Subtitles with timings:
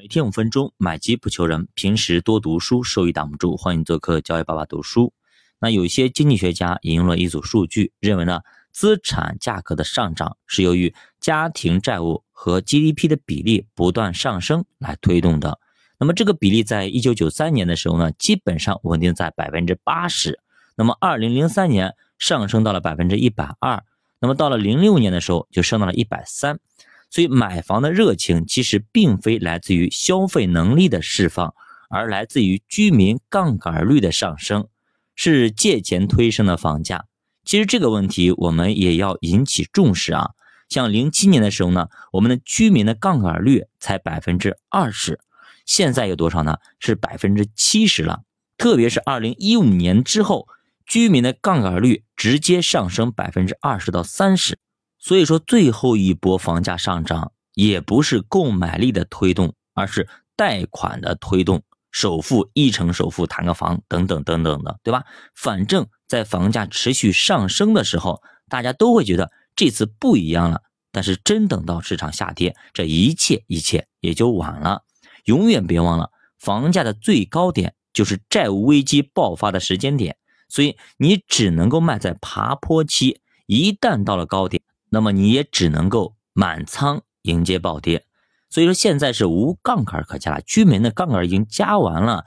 [0.00, 1.68] 每天五分钟，买基不求人。
[1.74, 3.54] 平时多读书，收益挡不住。
[3.54, 5.12] 欢迎做客教育爸爸读书。
[5.58, 8.40] 那有些经济学家引用了一组数据，认为呢，
[8.72, 15.60] 资产价格的上涨是由于家庭债务和 GDP 的比例不断上升来推动的。
[15.98, 20.40] 那么这个比例在一九九三年的时候呢，基本上稳定在百分之八十。
[20.76, 23.84] 那么二零零三年上升到了百分之一百二。
[24.18, 26.58] 那么到了零六年的时候，就升到了一百三。
[27.10, 31.52] 所以买房的热情其实并非来自于消费能力的释放，
[31.88, 34.68] 而来自于居民杠杆率的上升，
[35.16, 37.06] 是借钱推升的房价。
[37.44, 40.30] 其实这个问题我们也要引起重视啊。
[40.68, 45.18] 像零七年的时候呢，我们的居民的杠杆率才百分之二十，
[45.66, 46.58] 现在有多少呢？
[46.78, 48.20] 是百分之七十了。
[48.56, 50.46] 特别是二零一五年之后，
[50.86, 54.58] 居民的杠杆率直接上升百分之二十到三十。
[55.00, 65.04] 所以说，最后一波房价上涨也不是购买力的推动，而是贷款的推动，首付一成首付谈个房等等等等的，对吧？
[65.34, 70.62] 反正，在房价持续上升的时候，大家都会觉得这次不一样了。
[70.92, 74.82] 但是，真等到市场下跌，这一切一切也就晚了。
[75.24, 80.16] 永远别忘了，房价的最高点就是债务危机爆发的时间点，
[80.48, 84.59] 所以你只能够卖在爬坡期，一旦到了高点。
[84.90, 88.04] 那么你也只能够满仓迎接暴跌，
[88.48, 92.26] 所以说现在是无杠杆可加了，居民的杠杆已经加完了，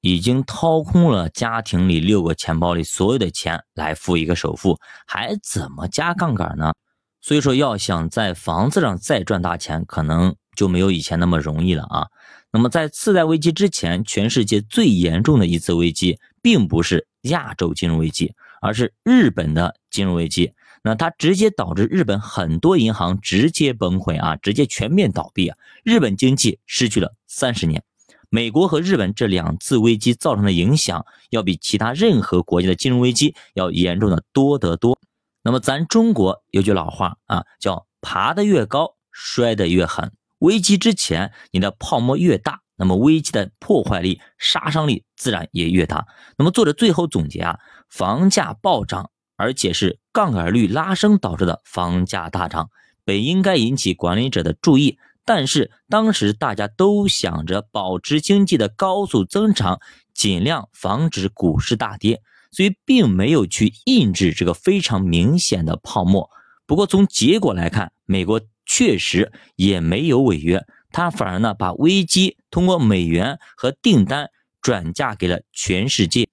[0.00, 6.72] 已经掏空了家庭里六个钱包里所有的钱来付一个首付，还怎么加杠杆呢？
[7.20, 12.08] 所以说要想在房子上再赚大钱，可能就没有以前那么容易了啊。
[12.50, 20.52] 那么在次贷危机之前，全世界最严重的一次危机，并不是亚洲金融危机，而是日本的金融危机。
[20.82, 27.82] 那它直接导致日本很多银行直接崩溃啊，直接全面倒闭啊，日本经济失去了三十年。
[28.30, 34.98] 美国和日本这两次危机造成的影响，要比其他任何国家的金融危机要严重的多得多。
[35.42, 40.12] 那么咱中国有句老话啊，叫爬得越高，摔得越狠。
[40.38, 46.06] 危机之前，你的泡沫越大，那么危机的破坏力、杀伤力自然也越大。
[46.38, 47.58] 那么作者最后总结啊，
[47.88, 49.09] 房价暴涨。
[49.40, 52.68] 而且是杠杆率拉升导致的房价大涨，
[53.06, 59.80] 本应该引起管理者的注意，但是当时大家都想着保持经济的高速增长，
[60.12, 62.20] 尽量防止股市大跌，
[62.52, 66.28] 所以并没有去抑制这个非常明显的泡沫。
[66.66, 74.28] 不过从结果来看，美国确实也没有违约，他反而呢把危机通过美元和订单
[74.60, 76.28] 转嫁给了全世界。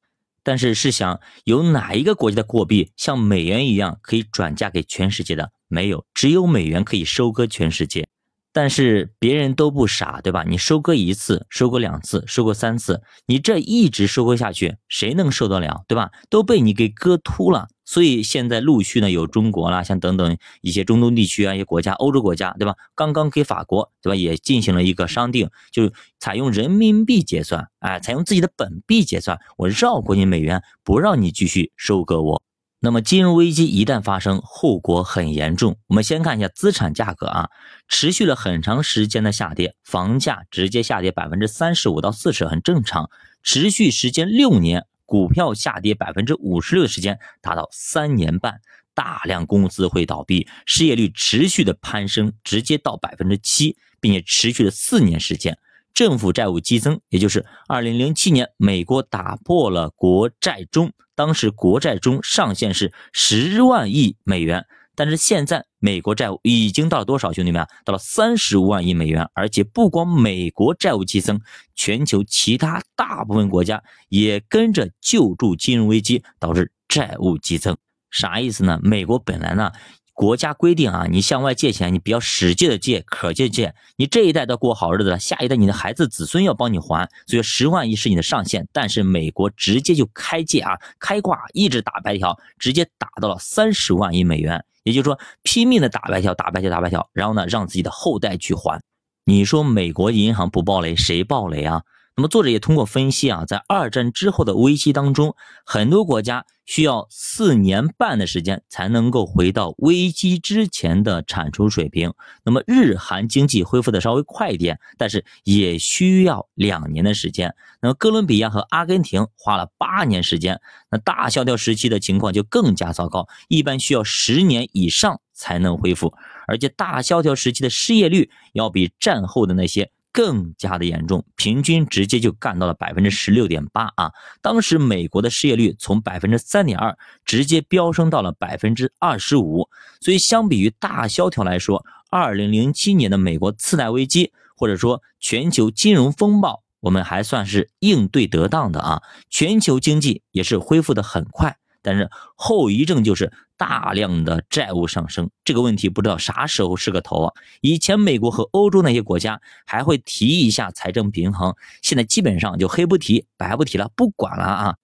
[0.48, 5.52] 但是试想，有哪一个国家的货币像美元一样可以转嫁给全世界的？
[5.68, 8.08] 没有，只有美元可以收割全世界。
[8.58, 10.44] 但是别人都不傻，对吧？
[10.44, 16.10] 你收割一次，收割两次，收割三次，你这一直收割下去，谁能受得了，对吧？
[16.28, 17.68] 都被你给割秃了。
[17.86, 22.74] 所以现在陆续呢有中国啦，像等等一些中东地区啊一些国家，欧洲国家，对吧？
[22.96, 24.16] 刚刚给法国，对吧？
[24.16, 32.42] 也进行了一个商定，就采用人民币结算，哎，采用自己的本币结算，我绕过你美元，不让你继续收割我。
[32.88, 35.76] 那么金融危机一旦发生，后果很严重。
[35.88, 37.50] 我们先看一下资产价格啊，
[37.90, 43.10] 持续了很长时间的下跌，房价直接下跌百分之三十五到四十很正常。
[43.44, 48.62] 持续时间六年，股票下跌百分之五十六的时间达到三年半，
[48.94, 55.58] 大量公司会倒闭，失业率持续的攀升，直接到百分之七，并且持续了四年时间。
[55.94, 67.34] 政府债务激增，也就是二零零七年，美国打破了国债中，当时国债中上限是十万亿美元，但是现在美国债务已经到了多少？
[67.34, 71.42] 兄弟们，到了三十五万亿美元，而且不光美国债务激增，
[71.76, 77.76] 全球其他大部分国家也跟着救助金融危机，导致债务激增。
[78.12, 78.80] 啥意思呢？
[78.84, 79.72] 美国本来呢？
[80.18, 83.76] 国家规定啊，你向外借钱，你不要使劲的借，可劲借。
[83.98, 88.68] 你这一代都过好日子了，下一代你的孩子子孙要帮你还，所以十万亿是你的上限。
[88.74, 94.66] 但是美国直接就开借啊，开挂一直打白条，直接打到了三十万亿美元。
[94.82, 98.82] 也就是说，拼命的打白条，打白条，打白条，然后呢，让自己的后代去还。
[99.24, 101.84] 你说美国银行不暴雷，谁暴雷啊？
[102.20, 112.12] 那么作者也通过分析啊，在二战之后的危机当中，很多国家需要四年半的时间才能够回到危机之前的产出水平。
[112.44, 117.54] 那么日韩经济恢复的稍微快一点，但是也需要两年的时间。
[117.84, 120.60] 那么哥伦比亚和阿根廷花了八年时间，
[120.90, 126.16] 那大萧条时期的情况就更加糟糕，一般需要十年以上才能恢复，
[126.48, 129.92] 而且大萧条时期的失业率要比战后的那些。
[130.18, 134.12] 更加的严重，平均直接就干到了百分之十六点八啊！
[134.42, 139.70] 当时美国的失业率从百分之三点二直接飙升到了百分之二十五，
[140.02, 149.04] 所以相比于大萧条来说，二零零七年的美国次贷危机或者说全球金融风暴，我们还算是应对得当的啊！
[149.30, 151.58] 全球经济也是恢复的很快。
[151.88, 157.34] 但是后遗症就是大量的债务上升，这个问题不知道啥时候是个头啊！
[157.62, 164.76] 以前美国和欧洲那些国家还会提一下财政平衡，现在基本上就黑不提白不提了，不管了啊！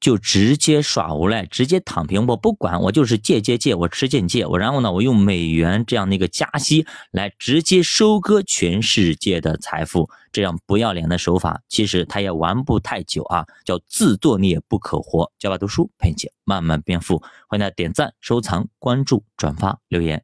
[0.00, 15.32] 就直接耍无赖，直接躺平，我不管，我就是借借借，我吃借借，我然后呢，我用美元这样的一个加息来直接收割全世界的财富，这样不要脸的手法，其实他也玩不太久啊，叫自作孽不可活。
[15.38, 17.18] 教爸读书陪你慢慢变富，
[17.48, 20.16] 欢迎大家点赞、收藏、关注、转发、留言。